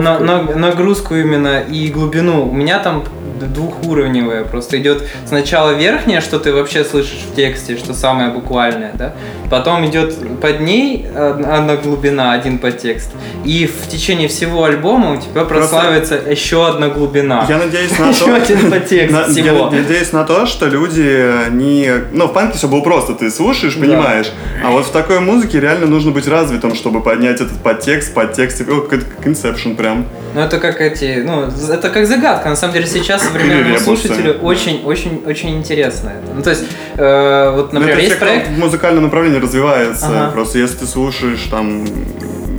[0.00, 2.48] на, на, нагрузку именно и глубину.
[2.48, 3.04] У меня там
[3.44, 4.44] двухуровневая.
[4.44, 9.14] Просто идет сначала верхняя, что ты вообще слышишь в тексте, что самое буквальное, да?
[9.50, 13.10] Потом идет под ней одна глубина, один подтекст.
[13.44, 16.30] И в течение всего альбома у тебя прославится Просто...
[16.30, 17.46] еще одна глубина.
[17.48, 18.10] Я надеюсь на то...
[18.10, 19.70] Еще один подтекст всего.
[19.72, 21.90] Я надеюсь на то, что люди не...
[22.12, 23.14] Ну, в панке все было просто.
[23.14, 24.32] Ты слушаешь, понимаешь.
[24.64, 28.64] А вот в такой музыке реально нужно быть развитым, чтобы поднять этот подтекст, подтекст.
[28.64, 30.06] Как Inception прям.
[30.34, 31.22] Ну, это как эти...
[31.24, 32.48] Ну, это как загадка.
[32.48, 36.34] На самом деле сейчас современному слушателю очень-очень-очень интересно это.
[36.34, 36.64] Ну, то есть,
[36.96, 38.48] э, вот, ну, например, есть проект...
[38.48, 40.06] В музыкальном направлении развивается.
[40.06, 40.30] Ага.
[40.32, 41.84] Просто если ты слушаешь там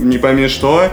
[0.00, 0.88] не пойми что,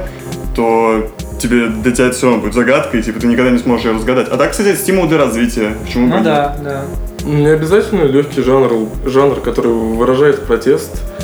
[0.56, 3.94] то тебе для тебя это все равно будет загадкой, типа ты никогда не сможешь ее
[3.94, 4.28] разгадать.
[4.30, 5.76] А так, кстати, стимул для развития.
[5.86, 6.86] Почему ну да, да.
[7.24, 8.72] Не обязательно легкий жанр,
[9.06, 11.15] жанр, который выражает протест, э,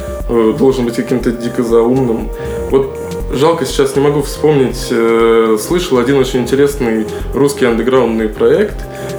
[0.57, 2.29] должен быть каким-то дико заумным.
[2.69, 2.97] Вот
[3.33, 4.87] Жалко, сейчас не могу вспомнить.
[4.91, 8.75] Э, слышал один очень интересный русский андеграундный проект.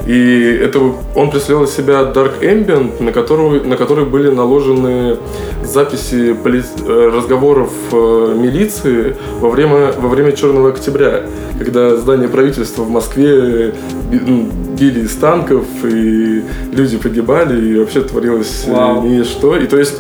[0.07, 0.81] И это
[1.15, 1.45] он из
[1.75, 5.17] себя Dark Ambient, на который, на который были наложены
[5.65, 11.23] записи поли, э, разговоров э, милиции во время, во время Черного октября,
[11.59, 13.73] когда здание правительства в Москве
[14.11, 14.49] ну,
[14.79, 19.05] били из танков, и люди погибали, и вообще творилось Вау.
[19.05, 19.57] не что.
[19.57, 19.95] И то есть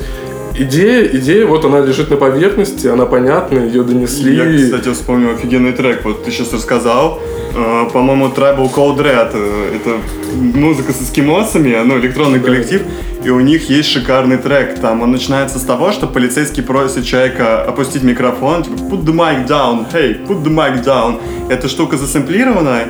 [0.57, 4.35] идея, идея, вот она лежит на поверхности, она понятна, ее донесли.
[4.35, 7.21] Я, кстати, вспомнил офигенный трек, вот ты сейчас рассказал,
[7.55, 9.99] э, по-моему, Tribal Code Red, э, это
[10.35, 12.47] музыка с эскимосами, ну, электронный да.
[12.47, 12.83] коллектив,
[13.25, 17.62] и у них есть шикарный трек, там он начинается с того, что полицейский просит человека
[17.62, 21.21] опустить микрофон, типа, put the mic down, hey, put the mic down.
[21.49, 22.81] Эта штука засэмплирована,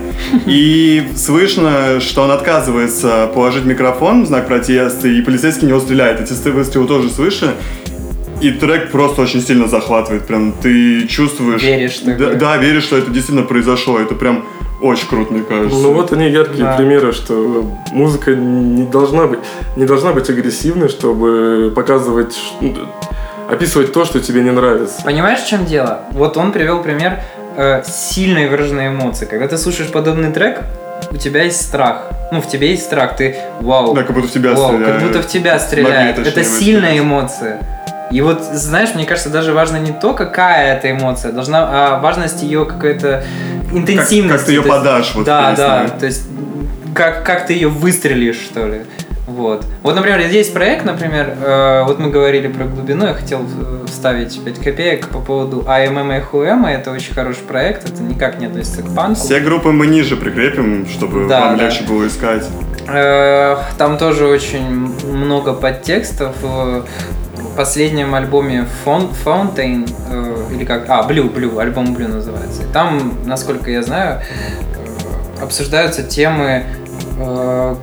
[0.46, 6.20] и слышно, что он отказывается положить микрофон в знак протеста, и полицейский него стреляет.
[6.20, 7.54] Эти выстрелы тоже слышно.
[8.42, 10.26] И трек просто очень сильно захватывает.
[10.26, 11.62] Прям ты чувствуешь...
[11.62, 14.00] Веришь, да, да, веришь, что это действительно произошло.
[14.00, 14.44] Это прям
[14.80, 15.78] очень круто, мне кажется.
[15.78, 16.76] Ну вот они яркие да.
[16.76, 19.38] примеры, что музыка не должна быть,
[19.76, 22.36] не должна быть агрессивной, чтобы показывать,
[23.48, 25.02] описывать то, что тебе не нравится.
[25.04, 26.00] Понимаешь, в чем дело?
[26.10, 27.20] Вот он привел пример
[27.56, 29.26] э, сильной выраженной эмоции.
[29.26, 30.62] Когда ты слушаешь подобный трек,
[31.12, 32.06] у тебя есть страх.
[32.32, 33.94] Ну, в тебе есть страх, ты вау.
[33.94, 34.98] Да, как будто в тебя вау, стреляют.
[34.98, 36.18] Как будто в тебя стреляют.
[36.18, 37.60] Это сильная эмоция.
[38.12, 42.42] И вот, знаешь, мне кажется, даже важно не то, какая это эмоция, должна, а важность
[42.42, 43.24] ее какой-то
[43.72, 44.28] интенсивности.
[44.28, 45.14] Как, как ты ее подашь.
[45.14, 46.28] Вот, да, да, то есть
[46.94, 48.82] как, как ты ее выстрелишь, что ли.
[49.26, 49.64] Вот.
[49.82, 54.42] Вот, например, здесь проект, например, э, вот мы говорили про глубину, я хотел э, вставить
[54.44, 58.82] 5 копеек по поводу AMM и HUM, это очень хороший проект, это никак не относится
[58.82, 59.20] к панку.
[59.20, 61.64] Все группы мы ниже прикрепим, чтобы да, вам да.
[61.64, 62.46] легче было искать.
[62.88, 64.68] Э, там тоже очень
[65.06, 66.34] много подтекстов
[67.56, 72.62] последнем альбоме Fountain, э, или как, а, Blue, Blue, альбом Blue называется.
[72.72, 76.64] там, насколько я знаю, э, обсуждаются темы
[77.18, 77.76] э,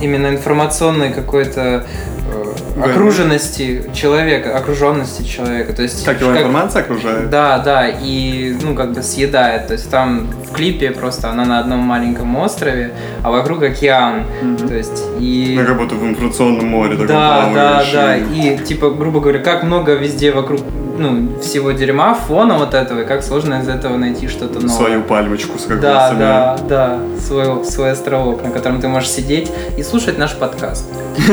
[0.00, 1.86] именно информационной какой-то
[2.32, 5.72] э, окруженности человека, окруженности человека.
[5.72, 7.30] То есть, как его как, информация окружает?
[7.30, 9.66] Да, да, и ну как бы съедает.
[9.66, 14.24] То есть там в клипе просто она на одном маленьком острове, а вокруг океан.
[14.42, 14.68] Mm-hmm.
[14.68, 15.56] То есть и.
[15.58, 16.96] Ну как будто в информационном море.
[16.96, 18.16] Да, да, да.
[18.16, 20.60] И типа, грубо говоря, как много везде вокруг
[21.00, 24.68] ну, всего дерьма, фона вот этого, и как сложно из этого найти что-то новое.
[24.68, 29.82] Свою пальмочку, как Да, да, да, свой, свой островок, на котором ты можешь сидеть и
[29.82, 30.84] слушать наш подкаст.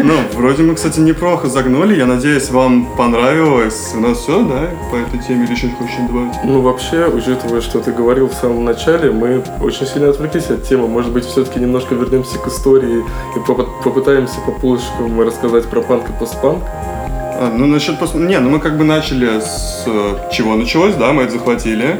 [0.00, 1.96] Ну, вроде мы, кстати, неплохо загнули.
[1.96, 3.92] Я надеюсь, вам понравилось.
[3.94, 6.32] У нас все, да, по этой теме или еще хочешь добавить?
[6.44, 10.86] Ну, вообще, учитывая, что ты говорил в самом начале, мы очень сильно отвлеклись от темы.
[10.86, 13.00] Может быть, все-таки немножко вернемся к истории
[13.36, 16.62] и попытаемся по полочкам рассказать про панк и постпанк.
[17.40, 18.14] А, ну, насчет пос...
[18.14, 21.96] Не, ну мы как бы начали с э, чего началось, да, мы это захватили.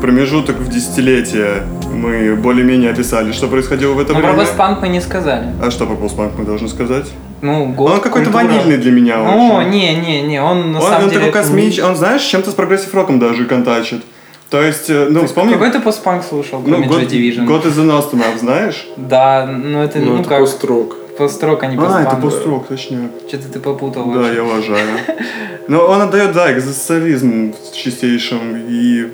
[0.00, 4.34] Промежуток в десятилетие мы более-менее описали, что происходило в это Но время.
[4.34, 5.48] про постпанк мы не сказали.
[5.62, 7.06] А что про постпанк мы должны сказать?
[7.42, 9.70] Ну, год, Он какой-то ванильный для меня О, очень.
[9.70, 11.26] не, не, не, он на он, самом он деле...
[11.26, 14.02] такой космический, он, знаешь, чем-то с progressive роком даже контачит.
[14.48, 15.52] То есть, э, ну, вспомни...
[15.52, 17.46] Какой ты постпанк слушал, ну, кроме ну, Joy Division?
[17.46, 18.88] God Is an Astronaut, знаешь?
[18.96, 20.40] Да, ну это, ну, ну это как...
[20.40, 20.96] пост-рок.
[21.18, 23.10] Пост-рок, а не А, это пост-рок, точно.
[23.26, 24.34] Что-то ты попутал Да, вообще.
[24.34, 24.88] я уважаю.
[25.68, 28.56] Но он отдает, да, экзистенциализм в чистейшем.
[28.68, 29.08] И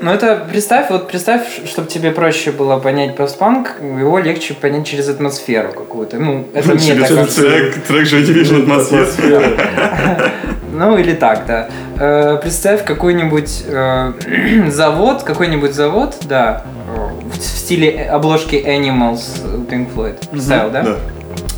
[0.00, 5.08] Ну это представь, вот представь, чтобы тебе проще было понять постпанк, его легче понять через
[5.08, 6.18] атмосферу какую-то.
[6.18, 10.30] Ну, это мне так трек, трек Joy Division атмосфера.
[10.72, 11.68] Ну или так, да.
[11.98, 14.12] Э, представь какой-нибудь э,
[14.70, 16.64] завод, какой-нибудь завод, да,
[16.96, 20.16] э, в стиле обложки Animals Pink Floyd.
[20.30, 20.82] Представил, да?
[20.82, 20.96] Да.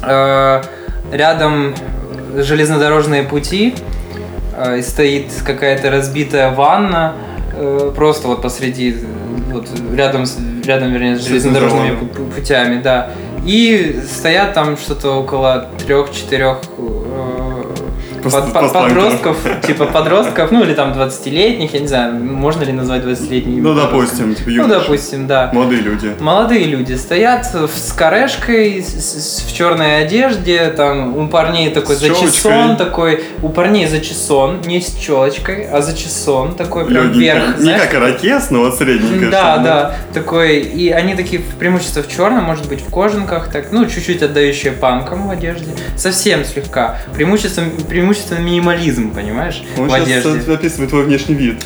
[0.06, 0.62] Э,
[1.12, 1.74] рядом
[2.36, 3.74] железнодорожные пути,
[4.56, 7.14] э, и стоит какая-то разбитая ванна,
[7.56, 8.96] э, просто вот посреди,
[9.52, 12.26] вот рядом, с, рядом, вернее, с железнодорожными Железнодорожным.
[12.26, 13.10] пу- пу- путями, да.
[13.46, 16.58] И стоят там что-то около трех-четырех
[18.30, 23.02] под- под- подростков, типа подростков, ну или там 20-летних, я не знаю, можно ли назвать
[23.04, 23.60] 20-летними.
[23.60, 25.50] Ну, допустим, типа Ну, допустим, да.
[25.52, 26.12] Молодые люди.
[26.20, 32.76] Молодые люди стоят с корешкой, с- с- в черной одежде, там у парней такой зачесон,
[32.76, 37.20] такой, у парней зачесон, не с челочкой, а зачесон, такой прям Легенький.
[37.20, 39.30] вверх, Не знаешь, как ирокез, но вот средненькая.
[39.30, 39.64] да, что-то.
[39.64, 44.22] да, такой, и они такие преимущество в черном, может быть в кожанках, так, ну, чуть-чуть
[44.22, 47.62] отдающие панкам в одежде, совсем слегка, преимущество,
[48.14, 50.52] преимущественно минимализм, понимаешь, Он в сейчас одежде.
[50.52, 51.56] описывает твой внешний вид.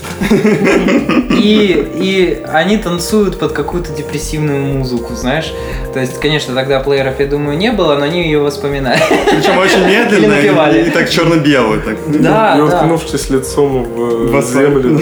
[1.31, 5.53] И, и они танцуют под какую-то депрессивную музыку, знаешь.
[5.93, 9.01] То есть, конечно, тогда плееров, я думаю, не было, но они ее воспоминали.
[9.31, 10.83] Причем очень медленно Или напевали.
[10.85, 11.81] и, и так черно-белый.
[11.81, 11.97] Так.
[12.21, 12.65] Да, И да.
[12.65, 14.69] уткнувшись лицом в, В э, асфальт.
[14.69, 15.01] землю.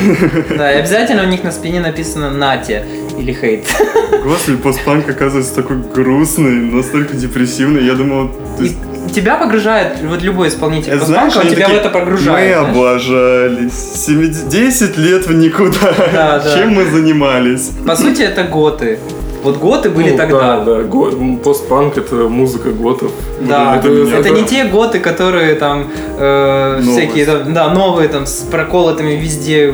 [0.56, 2.84] Да, и обязательно у них на спине написано «Нате»
[3.18, 3.64] или «Хейт».
[4.24, 7.84] Господи, постпанк оказывается такой грустный, настолько депрессивный.
[7.84, 8.76] Я думал, то есть,
[9.10, 12.56] тебя погружает, вот любой исполнитель это знаешь, постпанка, он тебя в такие, это погружает.
[12.58, 12.70] Мы знаешь.
[12.70, 13.72] облажались.
[14.06, 15.94] 70 10 лет в никуда.
[16.12, 16.54] Да, да.
[16.54, 17.70] Чем мы занимались?
[17.86, 18.98] По сути, это готы.
[19.42, 20.56] Вот готы были Ну, тогда.
[20.58, 20.82] Да, да.
[20.82, 23.12] Го- Постпанк это музыка готов.
[23.40, 25.86] Да, Это это, меня- не те готы, которые там
[26.18, 26.92] э, Новые.
[27.08, 29.72] всякие, там, да, новые там с проколотыми везде,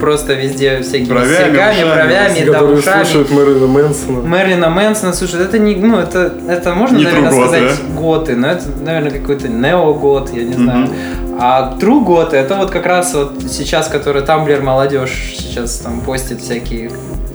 [0.00, 3.04] просто везде всякими Бровями, серьгами, ушами, бровями, да, которые ушами.
[3.04, 4.20] слушают Мэрилина Мэнсона.
[4.20, 8.48] Мэрилина Мэнсона, слушай, это не, ну, это, это можно, Не наверное, goth, сказать готы, но
[8.48, 10.88] это, наверное, какой-то нео-гот, я не знаю.
[11.38, 16.40] А true готы, это вот как раз вот сейчас, который Тамблер молодежь сейчас там постит
[16.40, 16.90] всякие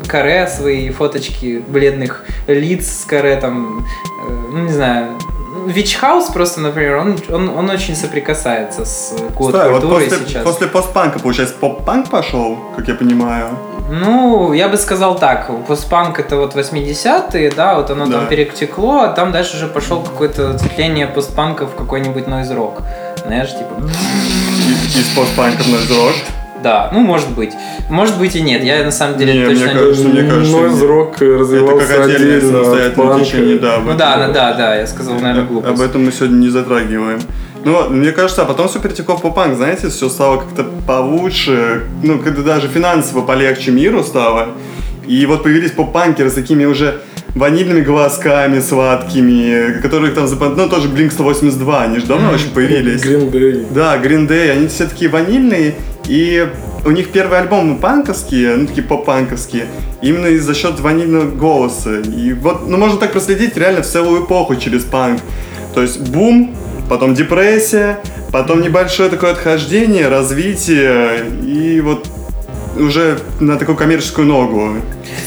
[0.08, 3.86] каре свои фоточки бледных лиц с каре там,
[4.28, 5.17] э, ну не знаю,
[5.65, 10.25] Вич Хаус просто, например, он, он, он очень соприкасается с год Стой, вот культурой после,
[10.28, 10.43] сейчас.
[10.43, 13.49] после постпанка, получается, поп-панк пошел, как я понимаю.
[13.89, 18.19] Ну, я бы сказал так, постпанк это вот 80-е, да, вот оно Да.
[18.19, 22.82] там перетекло, а там дальше уже пошел какое-то ответвление постпанка в какой-нибудь rock.
[23.25, 26.45] Знаешь, типа, И- Из постпанка в Rock.
[26.65, 27.54] Да, ну может быть.
[27.91, 29.80] Может быть и нет, я на самом деле Не, точно мне не...
[29.80, 33.75] кажется, мне кажется, Нойз рок Это развивался как отдельное отдельно от самостоятельное течение, да.
[33.75, 35.84] об Ну да, да, да, да, я сказал, наверное, Об глупость.
[35.84, 37.19] этом мы сегодня не затрагиваем.
[37.63, 41.84] Ну, вот, мне кажется, а потом все перетекло в поп-панк, знаете, все стало как-то получше,
[42.01, 44.49] ну, когда даже финансово полегче миру стало.
[45.08, 47.01] И вот появились поп-панкеры с такими уже
[47.36, 53.04] ванильными голосками сладкими, которых там, запом- ну, тоже Blink 182, они же давно очень появились.
[53.04, 53.65] Green Day.
[53.71, 55.75] Да, Green Day, они все такие ванильные,
[56.08, 56.48] и
[56.86, 59.65] у них первые альбомы панковские, ну такие поп-панковские,
[60.02, 62.00] именно из-за счет ванильного голоса.
[62.00, 65.22] И вот, ну можно так проследить реально целую эпоху через панк.
[65.74, 66.56] То есть бум,
[66.89, 68.00] потом депрессия,
[68.32, 72.08] потом небольшое такое отхождение, развитие, и вот
[72.78, 74.76] уже на такую коммерческую ногу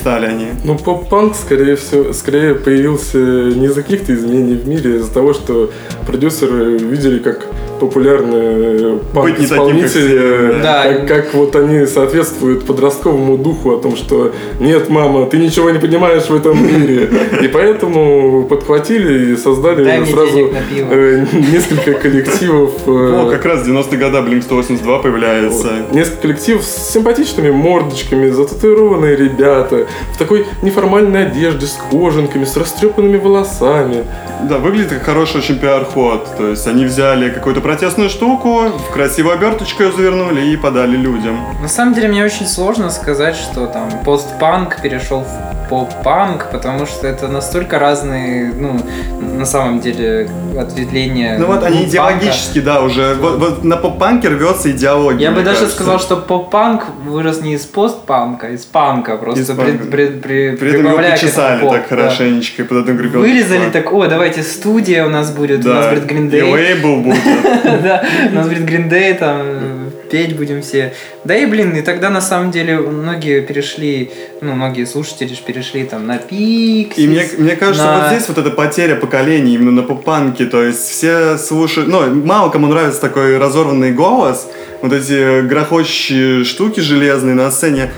[0.01, 0.47] стали они.
[0.65, 5.35] Ну, поп-панк, скорее всего, скорее появился не из-за каких-то изменений в мире, а из-за того,
[5.35, 5.71] что
[6.07, 7.47] продюсеры видели, как
[7.79, 10.83] популярные панк-исполнители, да.
[10.85, 15.79] как, как вот они соответствуют подростковому духу о том, что нет, мама, ты ничего не
[15.79, 17.09] понимаешь в этом мире.
[17.43, 20.51] И поэтому подхватили и создали Дай сразу
[20.91, 22.73] э, несколько коллективов.
[22.87, 25.69] э, О, как раз в 90-е годы Blink 182 появляется.
[25.93, 29.78] Несколько коллективов с симпатичными мордочками, зататуированные ребята,
[30.13, 34.05] в такой неформальной одежде, с кожанками, с растрепанными волосами.
[34.49, 36.37] Да, выглядит как хороший очень пиар-ход.
[36.37, 41.39] То есть они взяли какую-то протестную штуку, в красивую оберточку ее завернули и подали людям.
[41.61, 47.07] На самом деле мне очень сложно сказать, что там постпанк перешел в поп-панк, потому что
[47.07, 48.81] это настолько разные, ну,
[49.21, 51.39] на самом деле, ответвления.
[51.39, 51.91] Ну вот они панка.
[51.91, 53.15] идеологически, да, уже.
[53.15, 55.29] Вот, вот на поп-панке рвется идеология.
[55.29, 55.77] Я бы даже кажется.
[55.77, 59.63] сказал, что поп-панк вырос не из постпанка, а из панка, просто Из панка.
[59.73, 63.23] При- при- При этом его почесали поп, так хорошенечко, и под одним гребенком.
[63.23, 67.19] Вырезали так, о, давайте студия у нас будет, у нас будет Green и лейбл будет.
[67.83, 70.95] Да, у нас будет Day, там, петь будем все.
[71.25, 75.85] Да и, блин, и тогда на самом деле многие перешли, ну, многие слушатели же перешли
[75.85, 76.99] там на Пиксис.
[76.99, 77.99] И мне, мне кажется, на...
[77.99, 82.51] вот здесь вот эта потеря поколений именно на поп-панке, то есть все слушают, ну, мало
[82.51, 84.49] кому нравится такой разорванный голос,
[84.83, 87.91] вот эти грохочущие штуки железные на сцене,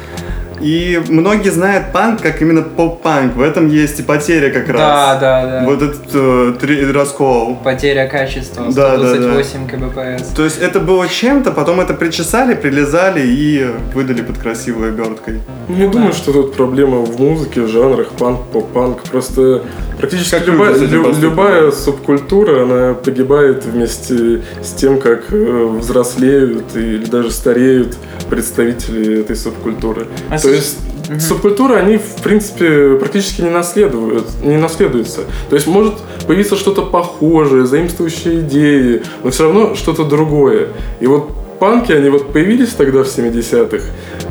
[0.61, 3.35] и многие знают панк как именно поп-панк.
[3.35, 4.79] В этом есть и потеря как раз.
[4.79, 5.65] Да, да, да.
[5.65, 7.57] Вот этот э, три, раскол.
[7.65, 10.17] Потеря качества, 128 да, да, да.
[10.17, 10.29] кбпс.
[10.35, 15.41] То есть это было чем-то, потом это причесали, прилезали и выдали под красивой оберткой.
[15.69, 19.03] Ну, я думаю, что тут проблема в музыке, в жанрах панк, поп-панк.
[19.11, 19.63] Просто
[19.99, 27.05] практически как любая, лю, любая субкультура, она погибает вместе с тем, как э, взрослеют или
[27.07, 27.97] даже стареют
[28.29, 30.07] представители этой субкультуры.
[30.29, 31.21] А То есть угу.
[31.21, 35.23] субкультуры, они, в принципе, практически не наследуют, не наследуются.
[35.49, 35.95] То есть может
[36.27, 40.69] появиться что-то похожее, заимствующие идеи, но все равно что-то другое.
[41.01, 43.85] И вот панки, они вот появились тогда в 70-х,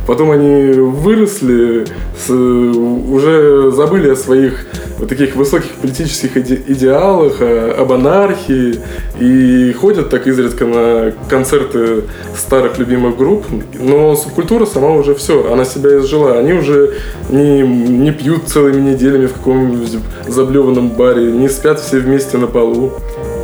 [0.07, 1.85] потом они выросли,
[2.17, 4.65] с, уже забыли о своих
[4.97, 8.79] вот таких высоких политических иде идеалах, о, об анархии,
[9.19, 12.03] и ходят так изредка на концерты
[12.35, 13.45] старых любимых групп,
[13.79, 16.95] но субкультура сама уже все, она себя изжила, они уже
[17.29, 22.93] не, не пьют целыми неделями в каком-нибудь заблеванном баре, не спят все вместе на полу.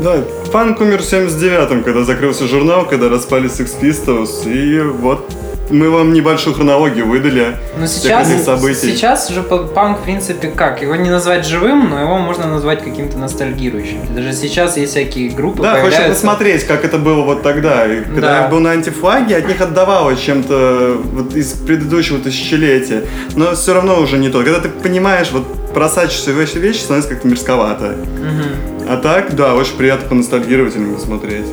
[0.01, 5.31] Да, Панк умер в 79-м, когда закрылся журнал, когда распались Sex Pistols, и вот
[5.69, 8.91] мы вам небольшую хронологию выдали но сейчас, событий.
[8.91, 10.81] Сейчас же панк, в принципе, как?
[10.81, 14.13] Его не назвать живым, но его можно назвать каким-то ностальгирующим.
[14.13, 16.01] Даже сейчас есть всякие группы Да, появляются...
[16.01, 17.85] хочется посмотреть, как это было вот тогда.
[17.85, 18.41] И когда да.
[18.43, 23.03] я был на антифлаге, от них отдавало чем-то вот из предыдущего тысячелетия.
[23.35, 24.43] Но все равно уже не то.
[24.43, 27.95] Когда ты понимаешь, вот просачиваешься в эти вещи, становится как-то мерзковато.
[27.95, 28.89] Угу.
[28.89, 31.47] А так, да, очень приятно поностальгировать и посмотреть.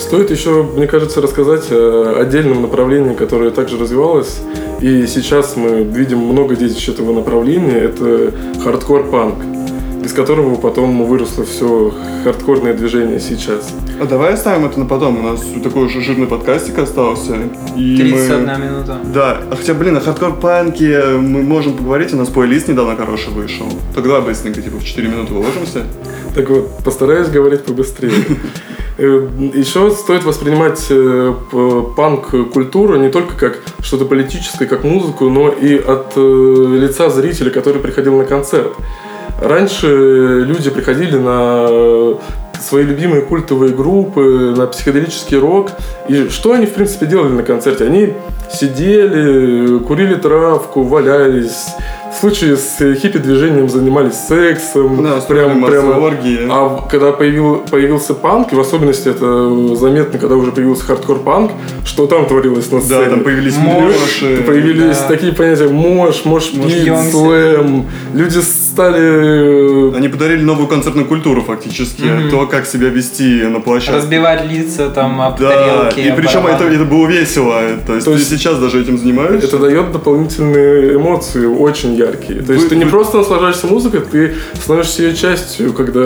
[0.00, 4.40] Стоит еще, мне кажется, рассказать о отдельном направлении, которое также развивалось.
[4.80, 7.76] И сейчас мы видим много детищ этого направления.
[7.76, 8.32] Это
[8.64, 9.59] хардкор-панк,
[10.04, 11.92] из которого потом выросло все
[12.24, 13.72] хардкорное движение сейчас.
[14.00, 15.18] А давай оставим это на потом.
[15.18, 17.36] У нас такой уже жирный подкастик остался.
[17.76, 18.58] И 31 мы...
[18.58, 18.98] минута.
[19.12, 19.40] Да.
[19.50, 22.12] А хотя, блин, о хардкор-панке мы можем поговорить.
[22.14, 23.66] У нас плейлист недавно хороший вышел.
[23.94, 25.84] Тогда быстренько, типа, в 4 минуты уложимся.
[26.34, 28.12] Так вот, постараюсь говорить побыстрее.
[28.98, 31.34] Э, Еще стоит воспринимать э,
[31.96, 37.80] панк-культуру не только как что-то политическое, как музыку, но и от э, лица зрителя, который
[37.80, 38.74] приходил на концерт.
[39.40, 42.16] Раньше люди приходили на
[42.60, 45.72] свои любимые культовые группы, на психоделический рок.
[46.08, 47.84] И что они, в принципе, делали на концерте?
[47.84, 48.12] Они
[48.52, 51.68] сидели, курили травку, валялись,
[52.12, 55.02] в случае с хиппи-движением занимались сексом.
[55.02, 56.46] Да, прям, прям, оргии.
[56.50, 61.52] А когда появил, появился панк, и в особенности это заметно, когда уже появился хардкор-панк,
[61.84, 63.04] что там творилось на сцене.
[63.04, 64.42] Да, там появились моши.
[64.44, 65.08] Появились да.
[65.08, 67.86] такие понятия mosh, mosh pit, слэм.
[68.12, 68.40] Люди
[68.70, 69.96] стали...
[69.96, 72.02] Они подарили новую концертную культуру фактически.
[72.02, 72.30] Mm-hmm.
[72.30, 73.96] То, как себя вести на площадке.
[73.96, 75.50] Разбивать лица там об да.
[75.50, 76.00] тарелки.
[76.00, 77.60] И причем это, это было весело.
[77.86, 79.48] То есть, То есть ты сейчас даже этим занимаешься.
[79.48, 82.42] Это дает дополнительные эмоции, очень яркие.
[82.42, 82.90] То есть вы, ты не вы...
[82.90, 86.00] просто наслаждаешься музыкой, ты становишься ее частью, когда...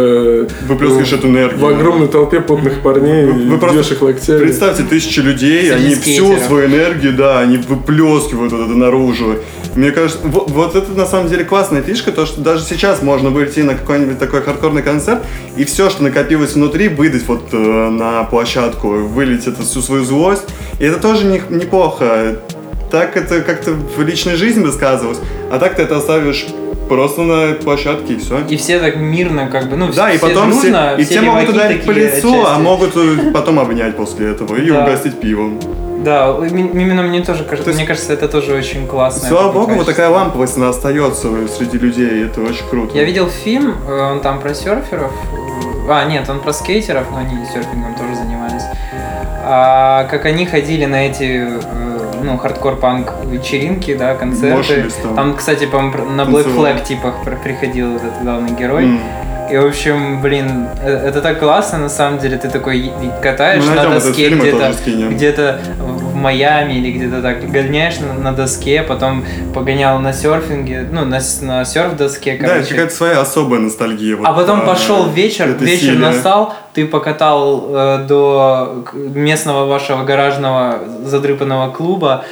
[0.66, 1.60] Выплескиваешь эту энергию.
[1.60, 4.38] В огромной толпе потных парней, вы, вы просто локтями.
[4.38, 6.36] Представьте, тысячи людей, Среди они скейтеров.
[6.38, 9.36] всю свою энергию, да, они выплескивают вот это наружу.
[9.74, 13.30] Мне кажется, вот, вот это на самом деле классная фишка, то, что даже сейчас можно
[13.30, 15.20] выйти на какой-нибудь такой хардкорный концерт,
[15.56, 20.44] и все, что накопилось внутри, выдать вот э, на площадку, вылить это всю свою злость.
[20.78, 22.36] И это тоже не, неплохо
[22.94, 25.18] так это как-то в личной жизни высказывалось,
[25.50, 26.46] а так ты это оставишь
[26.88, 28.38] просто на площадке и все.
[28.48, 31.20] И все так мирно как бы, ну, да, все и потом дружно, все, и все
[31.22, 35.58] могут ударить по лицу, а могут э, потом обнять после этого и угостить пивом.
[36.04, 39.28] Да, именно мне тоже кажется, есть, мне кажется, это тоже очень классно.
[39.28, 42.96] Слава богу, вот такая ламповость, она остается среди людей, это очень круто.
[42.96, 45.12] Я видел фильм, э, он там про серферов,
[45.88, 48.62] а, нет, он про скейтеров, но они серфингом тоже занимались.
[49.46, 51.60] А, как они ходили на эти э,
[52.22, 54.86] ну, хардкор-панк вечеринки, да, концерты.
[55.02, 55.14] Там.
[55.14, 58.84] там, кстати, по на Black Flag типа приходил этот главный герой.
[58.84, 59.00] Мм.
[59.50, 62.38] И, в общем, блин, э, это так классно, на самом деле.
[62.38, 62.90] Ты такой
[63.22, 64.72] катаешь Мы на доске где-то,
[65.10, 65.60] где-то
[66.24, 71.64] Майами или где-то так, гоняешь на, на доске, потом погонял на серфинге, ну, на, на
[71.66, 72.62] серф-доске, короче.
[72.62, 74.16] Да, какая-то своя особая ностальгия.
[74.16, 75.98] Вот, а потом а, пошел вечер, вечер силе.
[75.98, 82.24] настал, ты покатал э, до местного вашего гаражного задрыпанного клуба,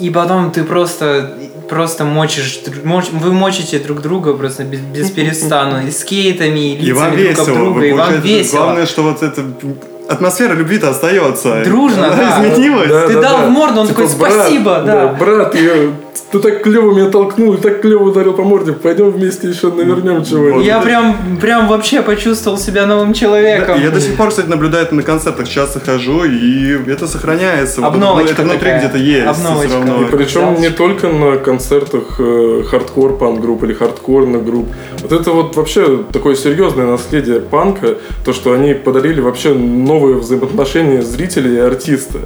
[0.00, 1.36] и потом ты просто
[1.68, 6.88] просто мочишь, моч, вы мочите друг друга просто без, без перестану, и скейтами, и лицами
[6.88, 8.58] и вам друг весело, друга, и вам весело.
[8.58, 9.44] Главное, что вот это
[10.08, 11.62] атмосфера любви-то остается.
[11.64, 12.44] Дружно, Она да.
[12.48, 12.88] изменилась.
[12.88, 13.46] Да, Ты да, дал да.
[13.46, 15.06] в морду, он Типа, такой, брат, «Спасибо», да.
[15.08, 15.72] Брат, я,
[16.30, 18.72] ты так клево меня толкнул, и так клево ударил по морде.
[18.72, 20.64] Пойдем вместе еще навернем чего-нибудь.
[20.64, 23.80] Я прям, прям вообще почувствовал себя новым человеком.
[23.80, 27.80] Я до сих пор, кстати, наблюдаю это на концертах, часто хожу, и это сохраняется.
[27.80, 28.78] Вот Обновочка это внутри такая.
[28.80, 29.26] где-то есть.
[29.26, 29.68] Обновочка.
[29.68, 30.02] всё равно.
[30.02, 34.66] И причем не только на концертах э, хардкор панк-групп или хардкорных групп.
[35.02, 41.02] Вот это вот вообще такое серьезное наследие панка, то, что они подарили вообще новые взаимоотношения
[41.02, 42.18] зрителя и артиста.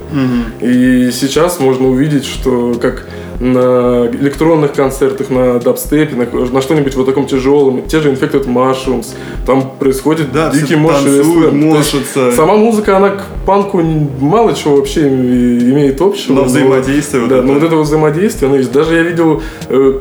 [0.61, 3.05] И сейчас можно увидеть, что как
[3.41, 9.07] на электронных концертах, на дабстепе, на, на что-нибудь вот таком тяжелом, те же Infected Mushrooms,
[9.47, 12.31] там происходит Да, дикий есть мошатся.
[12.33, 16.33] Сама музыка, она к панку мало чего вообще имеет общего.
[16.33, 17.47] Но взаимодействие вот Да, это.
[17.47, 18.71] но вот это вот взаимодействие, оно есть.
[18.71, 19.99] Даже я видел э,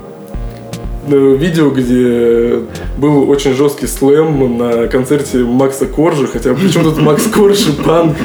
[1.16, 2.61] видео, где
[2.98, 8.16] был очень жесткий слэм на концерте Макса Коржа, хотя почему тут Макс Корж и панк,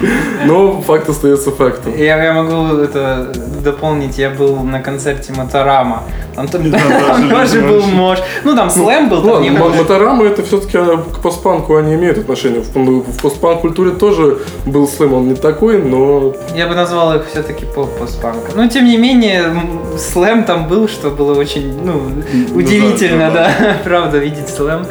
[0.46, 1.94] но факт остается фактом.
[1.98, 3.32] Я, я могу это
[3.64, 4.18] дополнить.
[4.18, 6.04] Я был на концерте Моторама.
[6.36, 8.20] Там, там- Да, там тоже был мож.
[8.44, 9.70] Ну, там слэм был, там Ладно.
[9.78, 10.78] Моторама это все-таки
[11.14, 12.62] к постпанку они имеют отношение.
[12.62, 17.16] В, ну, в постпанк культуре тоже был слэм, он не такой, но Я бы назвал
[17.16, 18.52] их все-таки постпанка.
[18.56, 19.54] Но тем не менее,
[19.98, 22.02] слэм там был, что было очень, ну,
[22.54, 22.75] удивительно,
[23.18, 24.86] да, да, правда, видеть слэм.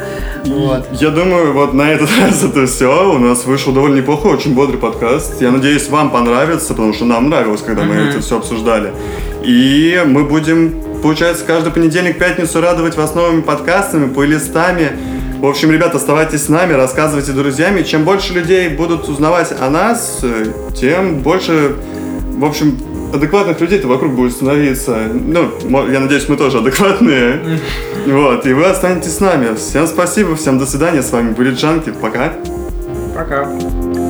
[0.45, 0.87] Вот.
[0.93, 3.13] Я думаю, вот на этот раз это все.
[3.13, 5.41] У нас вышел довольно неплохой, очень бодрый подкаст.
[5.41, 8.93] Я надеюсь, вам понравится, потому что нам нравилось, когда мы это все обсуждали.
[9.43, 14.91] И мы будем, получается, каждый понедельник, пятницу радовать вас новыми подкастами, плейлистами.
[15.39, 17.77] В общем, ребята, оставайтесь с нами, рассказывайте друзьям.
[17.77, 21.75] И чем больше людей будут узнавать о нас, э, тем больше,
[22.37, 22.77] в общем,
[23.15, 25.07] адекватных людей-то вокруг будет становиться.
[25.13, 25.51] Ну,
[25.91, 27.41] я надеюсь, мы тоже адекватные.
[28.05, 29.55] Вот, и вы останетесь с нами.
[29.55, 31.01] Всем спасибо, всем до свидания.
[31.01, 31.91] С вами были Джанки.
[31.99, 32.33] Пока.
[33.15, 34.04] Пока.